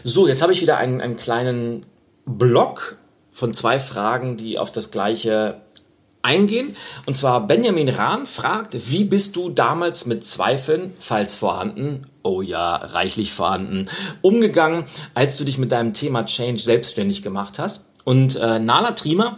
[0.04, 1.82] So, jetzt habe ich wieder einen, einen kleinen
[2.26, 2.98] Block
[3.32, 5.62] von zwei Fragen, die auf das gleiche
[6.26, 6.76] eingehen.
[7.06, 12.76] Und zwar Benjamin Rahn fragt, wie bist du damals mit Zweifeln, falls vorhanden, oh ja,
[12.76, 13.88] reichlich vorhanden,
[14.22, 17.86] umgegangen, als du dich mit deinem Thema Change selbstständig gemacht hast.
[18.04, 19.38] Und äh, Nala Triemer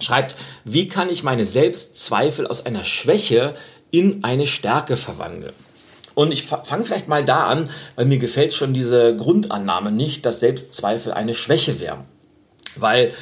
[0.00, 3.56] schreibt, wie kann ich meine Selbstzweifel aus einer Schwäche
[3.90, 5.52] in eine Stärke verwandeln?
[6.14, 10.40] Und ich fange vielleicht mal da an, weil mir gefällt schon diese Grundannahme nicht, dass
[10.40, 12.04] Selbstzweifel eine Schwäche wären.
[12.76, 13.12] Weil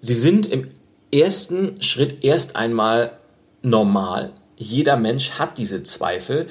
[0.00, 0.70] sie sind im
[1.20, 3.12] ersten Schritt erst einmal
[3.62, 4.32] normal.
[4.56, 6.46] Jeder Mensch hat diese Zweifel.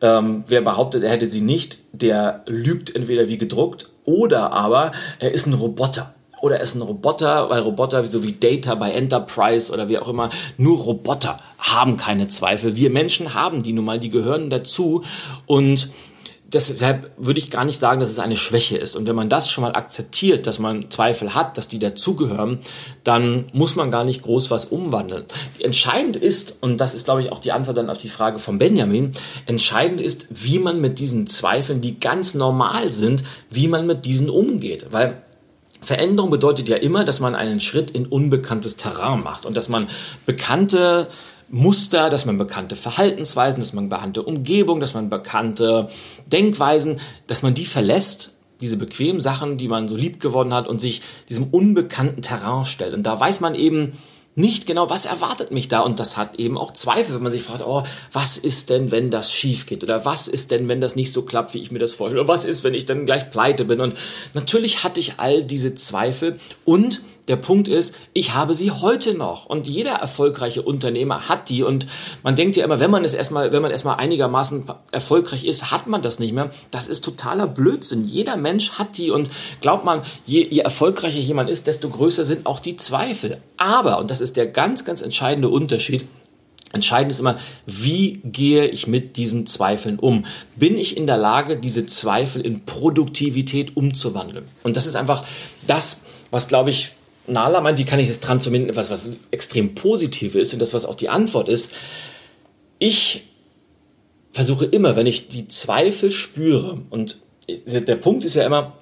[0.00, 5.32] Ähm, wer behauptet, er hätte sie nicht, der lügt entweder wie gedruckt oder aber er
[5.32, 9.72] ist ein Roboter oder er ist ein Roboter, weil Roboter so wie Data bei Enterprise
[9.72, 12.76] oder wie auch immer, nur Roboter haben keine Zweifel.
[12.76, 15.02] Wir Menschen haben die nun mal, die gehören dazu
[15.46, 15.90] und
[16.48, 18.96] deshalb würde ich gar nicht sagen, dass es eine Schwäche ist.
[18.96, 22.60] Und wenn man das schon mal akzeptiert, dass man Zweifel hat, dass die dazugehören,
[23.04, 25.24] dann muss man gar nicht groß was umwandeln.
[25.60, 28.58] Entscheidend ist, und das ist, glaube ich, auch die Antwort dann auf die Frage von
[28.58, 29.12] Benjamin,
[29.46, 34.30] entscheidend ist, wie man mit diesen Zweifeln, die ganz normal sind, wie man mit diesen
[34.30, 34.86] umgeht.
[34.90, 35.22] Weil
[35.82, 39.88] Veränderung bedeutet ja immer, dass man einen Schritt in unbekanntes Terrain macht und dass man
[40.24, 41.08] bekannte
[41.50, 45.88] Muster, dass man bekannte Verhaltensweisen, dass man bekannte Umgebung, dass man bekannte
[46.26, 48.30] Denkweisen, dass man die verlässt,
[48.60, 52.94] diese bequemen Sachen, die man so lieb geworden hat und sich diesem unbekannten Terrain stellt.
[52.94, 53.92] Und da weiß man eben,
[54.38, 55.80] nicht genau, was erwartet mich da.
[55.80, 57.82] Und das hat eben auch Zweifel, wenn man sich fragt, oh,
[58.12, 59.82] was ist denn, wenn das schief geht?
[59.82, 62.20] Oder was ist denn, wenn das nicht so klappt, wie ich mir das vorstelle?
[62.20, 63.80] Oder was ist, wenn ich dann gleich pleite bin?
[63.80, 63.96] Und
[64.34, 69.46] natürlich hatte ich all diese Zweifel und der Punkt ist, ich habe sie heute noch
[69.46, 71.86] und jeder erfolgreiche Unternehmer hat die und
[72.22, 75.86] man denkt ja immer, wenn man es erstmal, wenn man erstmal einigermaßen erfolgreich ist, hat
[75.86, 76.50] man das nicht mehr.
[76.70, 78.04] Das ist totaler Blödsinn.
[78.04, 82.46] Jeder Mensch hat die und glaubt man, je, je erfolgreicher jemand ist, desto größer sind
[82.46, 83.38] auch die Zweifel.
[83.56, 86.04] Aber, und das ist der ganz, ganz entscheidende Unterschied,
[86.70, 90.26] Entscheidend ist immer, wie gehe ich mit diesen Zweifeln um?
[90.54, 94.44] Bin ich in der Lage, diese Zweifel in Produktivität umzuwandeln?
[94.64, 95.24] Und das ist einfach
[95.66, 96.92] das, was, glaube ich,
[97.28, 100.84] Nala meint, wie kann ich das transformieren, etwas, was extrem positiv ist und das, was
[100.84, 101.70] auch die Antwort ist.
[102.78, 103.24] Ich
[104.30, 107.20] versuche immer, wenn ich die Zweifel spüre, und
[107.66, 108.74] der Punkt ist ja immer,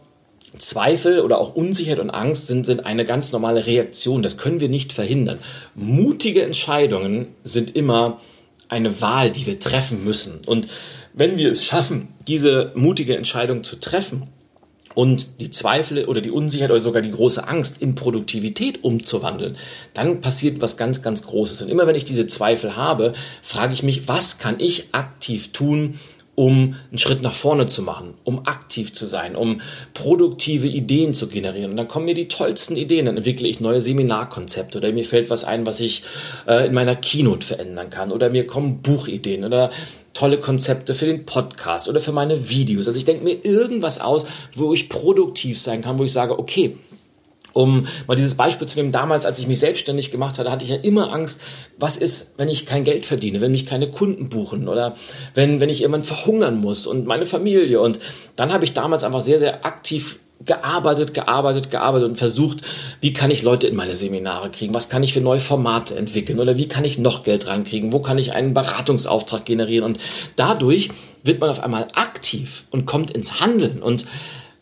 [0.58, 4.22] Zweifel oder auch Unsicherheit und Angst sind, sind eine ganz normale Reaktion.
[4.22, 5.38] Das können wir nicht verhindern.
[5.74, 8.20] Mutige Entscheidungen sind immer
[8.68, 10.40] eine Wahl, die wir treffen müssen.
[10.46, 10.68] Und
[11.12, 14.28] wenn wir es schaffen, diese mutige Entscheidung zu treffen,
[14.96, 19.58] und die Zweifel oder die Unsicherheit oder sogar die große Angst in Produktivität umzuwandeln,
[19.92, 21.60] dann passiert was ganz, ganz Großes.
[21.60, 26.00] Und immer wenn ich diese Zweifel habe, frage ich mich, was kann ich aktiv tun,
[26.34, 29.60] um einen Schritt nach vorne zu machen, um aktiv zu sein, um
[29.92, 31.72] produktive Ideen zu generieren.
[31.72, 35.28] Und dann kommen mir die tollsten Ideen, dann entwickle ich neue Seminarkonzepte oder mir fällt
[35.28, 36.04] was ein, was ich
[36.48, 39.70] äh, in meiner Keynote verändern kann oder mir kommen Buchideen oder
[40.16, 42.86] tolle Konzepte für den Podcast oder für meine Videos.
[42.86, 46.78] Also ich denke mir irgendwas aus, wo ich produktiv sein kann, wo ich sage, okay,
[47.52, 50.70] um mal dieses Beispiel zu nehmen, damals, als ich mich selbstständig gemacht hatte, hatte ich
[50.70, 51.38] ja immer Angst,
[51.78, 54.96] was ist, wenn ich kein Geld verdiene, wenn mich keine Kunden buchen oder
[55.34, 57.80] wenn, wenn ich irgendwann verhungern muss und meine Familie.
[57.80, 57.98] Und
[58.36, 62.58] dann habe ich damals einfach sehr, sehr aktiv gearbeitet, gearbeitet, gearbeitet und versucht,
[63.00, 66.38] wie kann ich Leute in meine Seminare kriegen, was kann ich für neue Formate entwickeln
[66.38, 70.00] oder wie kann ich noch Geld rankriegen, wo kann ich einen Beratungsauftrag generieren und
[70.36, 70.90] dadurch
[71.22, 74.04] wird man auf einmal aktiv und kommt ins Handeln und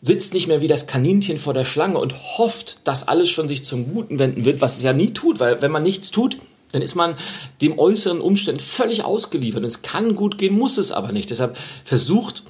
[0.01, 3.65] sitzt nicht mehr wie das Kaninchen vor der Schlange und hofft, dass alles schon sich
[3.65, 6.37] zum Guten wenden wird, was es ja nie tut, weil wenn man nichts tut,
[6.71, 7.15] dann ist man
[7.61, 9.63] dem äußeren Umständen völlig ausgeliefert.
[9.63, 11.29] Es kann gut gehen, muss es aber nicht.
[11.29, 12.43] Deshalb versucht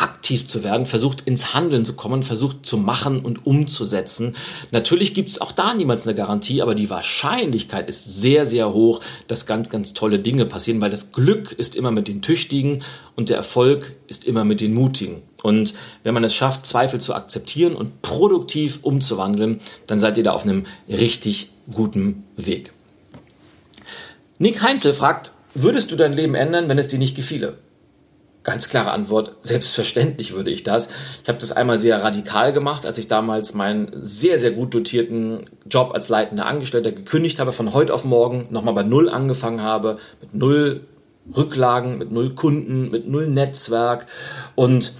[0.00, 4.34] aktiv zu werden, versucht ins Handeln zu kommen, versucht zu machen und umzusetzen.
[4.70, 9.00] Natürlich gibt es auch da niemals eine Garantie, aber die Wahrscheinlichkeit ist sehr, sehr hoch,
[9.28, 12.82] dass ganz, ganz tolle Dinge passieren, weil das Glück ist immer mit den Tüchtigen
[13.16, 15.22] und der Erfolg ist immer mit den Mutigen.
[15.42, 20.32] Und wenn man es schafft, Zweifel zu akzeptieren und produktiv umzuwandeln, dann seid ihr da
[20.32, 22.72] auf einem richtig guten Weg.
[24.38, 27.58] Nick Heinzel fragt, würdest du dein Leben ändern, wenn es dir nicht gefiele?
[28.42, 30.88] Ganz klare Antwort, selbstverständlich würde ich das.
[31.22, 35.44] Ich habe das einmal sehr radikal gemacht, als ich damals meinen sehr, sehr gut dotierten
[35.68, 39.98] Job als leitender Angestellter gekündigt habe, von heute auf morgen nochmal bei Null angefangen habe,
[40.22, 40.86] mit Null
[41.36, 44.06] Rücklagen, mit Null Kunden, mit Null Netzwerk.
[44.54, 44.94] Und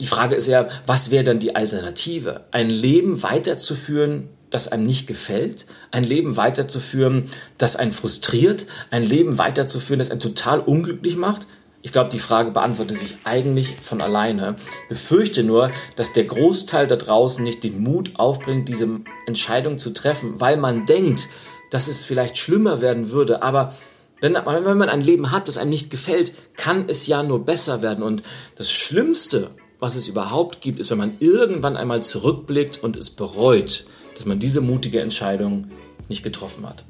[0.00, 2.42] die Frage ist ja, was wäre dann die Alternative?
[2.52, 9.38] Ein Leben weiterzuführen, das einem nicht gefällt, ein Leben weiterzuführen, das einen frustriert, ein Leben
[9.38, 11.48] weiterzuführen, das einen total unglücklich macht?
[11.86, 14.56] Ich glaube, die Frage beantwortet sich eigentlich von alleine.
[14.88, 18.88] Befürchte nur, dass der Großteil da draußen nicht den Mut aufbringt, diese
[19.26, 21.28] Entscheidung zu treffen, weil man denkt,
[21.70, 23.42] dass es vielleicht schlimmer werden würde.
[23.42, 23.74] Aber
[24.22, 27.82] Denn wenn man ein Leben hat, das einem nicht gefällt, kann es ja nur besser
[27.82, 28.02] werden.
[28.02, 28.22] Und
[28.56, 33.84] das Schlimmste, was es überhaupt gibt, ist, wenn man irgendwann einmal zurückblickt und es bereut,
[34.14, 35.66] dass man diese mutige Entscheidung
[36.08, 36.84] nicht getroffen hat.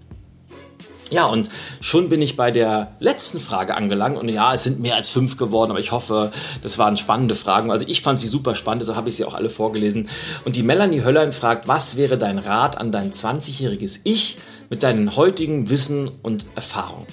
[1.10, 4.18] Ja, und schon bin ich bei der letzten Frage angelangt.
[4.18, 7.70] Und ja, es sind mehr als fünf geworden, aber ich hoffe, das waren spannende Fragen.
[7.70, 10.08] Also ich fand sie super spannend, so habe ich sie auch alle vorgelesen.
[10.44, 14.38] Und die Melanie Höllein fragt, was wäre dein Rat an dein 20-jähriges Ich
[14.70, 17.06] mit deinen heutigen Wissen und Erfahrungen?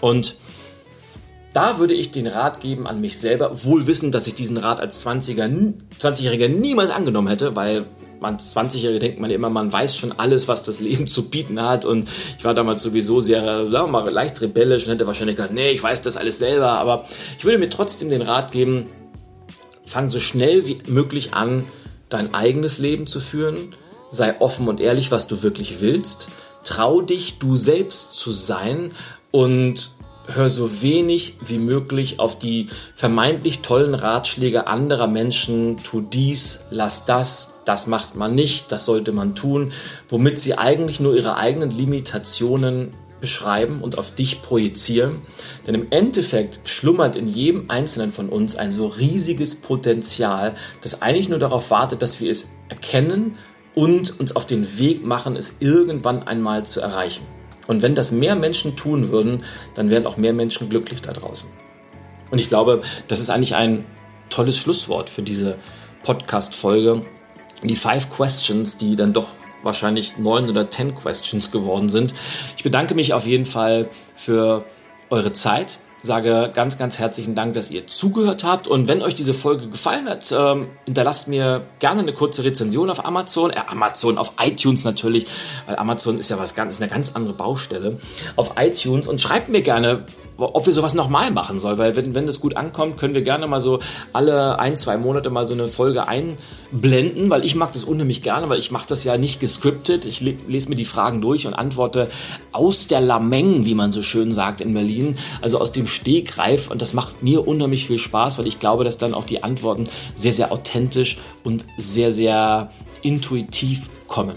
[0.00, 0.36] Und
[1.54, 4.80] da würde ich den Rat geben an mich selber, wohl wissen, dass ich diesen Rat
[4.80, 7.86] als 20er, 20-Jähriger niemals angenommen hätte, weil
[8.20, 11.84] man 20-Jährige denkt man immer, man weiß schon alles, was das Leben zu bieten hat.
[11.84, 15.54] Und ich war damals sowieso sehr, sagen wir mal, leicht rebellisch und hätte wahrscheinlich gesagt,
[15.54, 16.72] nee, ich weiß das alles selber.
[16.72, 17.06] Aber
[17.38, 18.86] ich würde mir trotzdem den Rat geben,
[19.84, 21.64] fang so schnell wie möglich an,
[22.08, 23.74] dein eigenes Leben zu führen.
[24.10, 26.28] Sei offen und ehrlich, was du wirklich willst.
[26.64, 28.90] Trau dich, du selbst zu sein
[29.30, 29.90] und
[30.26, 35.78] hör so wenig wie möglich auf die vermeintlich tollen Ratschläge anderer Menschen.
[35.82, 39.72] Tu dies, lass das, das macht man nicht, das sollte man tun,
[40.08, 45.16] womit sie eigentlich nur ihre eigenen Limitationen beschreiben und auf dich projizieren.
[45.66, 51.28] Denn im Endeffekt schlummert in jedem Einzelnen von uns ein so riesiges Potenzial, das eigentlich
[51.28, 53.36] nur darauf wartet, dass wir es erkennen
[53.74, 57.26] und uns auf den Weg machen, es irgendwann einmal zu erreichen.
[57.66, 61.48] Und wenn das mehr Menschen tun würden, dann wären auch mehr Menschen glücklich da draußen.
[62.30, 63.84] Und ich glaube, das ist eigentlich ein
[64.30, 65.56] tolles Schlusswort für diese
[66.02, 67.02] Podcast-Folge.
[67.62, 69.28] Die Five Questions, die dann doch
[69.62, 72.14] wahrscheinlich neun oder ten Questions geworden sind.
[72.56, 74.64] Ich bedanke mich auf jeden Fall für
[75.10, 78.68] eure Zeit sage ganz, ganz herzlichen Dank, dass ihr zugehört habt.
[78.68, 83.04] Und wenn euch diese Folge gefallen hat, ähm, hinterlasst mir gerne eine kurze Rezension auf
[83.04, 85.26] Amazon, äh, Amazon, auf iTunes natürlich,
[85.66, 87.98] weil Amazon ist ja was ganz, ist eine ganz andere Baustelle.
[88.36, 90.04] Auf iTunes und schreibt mir gerne,
[90.38, 93.46] ob wir sowas nochmal machen sollen, weil wenn, wenn das gut ankommt, können wir gerne
[93.46, 93.80] mal so
[94.12, 98.48] alle ein, zwei Monate mal so eine Folge einblenden, weil ich mag das unheimlich gerne,
[98.48, 100.04] weil ich mache das ja nicht gescriptet.
[100.04, 102.08] Ich lese mir die Fragen durch und antworte
[102.52, 106.82] aus der Lameng, wie man so schön sagt in Berlin, also aus dem Stegreif und
[106.82, 110.32] das macht mir unheimlich viel Spaß, weil ich glaube, dass dann auch die Antworten sehr,
[110.32, 112.70] sehr authentisch und sehr, sehr
[113.02, 114.36] intuitiv kommen.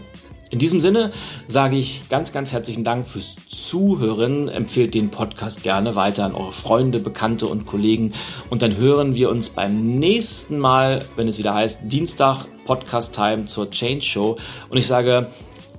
[0.51, 1.13] In diesem Sinne
[1.47, 4.49] sage ich ganz, ganz herzlichen Dank fürs Zuhören.
[4.49, 8.13] Empfehlt den Podcast gerne weiter an eure Freunde, Bekannte und Kollegen.
[8.49, 13.45] Und dann hören wir uns beim nächsten Mal, wenn es wieder heißt, Dienstag Podcast Time
[13.45, 14.37] zur Change Show.
[14.69, 15.27] Und ich sage,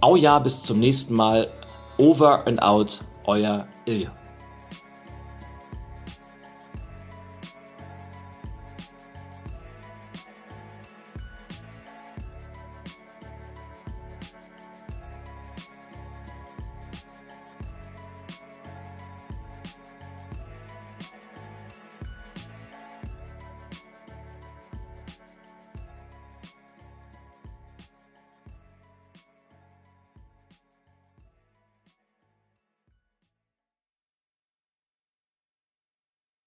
[0.01, 1.49] au ja, bis zum nächsten Mal.
[1.99, 4.22] Over and out, euer Ilja.